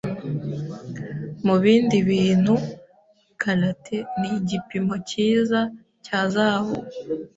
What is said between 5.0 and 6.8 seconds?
cyiza cya zahabu.